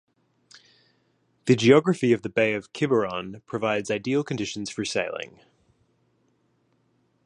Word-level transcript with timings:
The 1.45 1.55
geography 1.55 2.11
of 2.11 2.23
the 2.23 2.29
Bay 2.29 2.55
of 2.55 2.73
Quiberon 2.73 3.43
provides 3.45 3.91
ideal 3.91 4.23
conditions 4.23 4.71
for 4.71 4.83
sailing. 4.83 5.39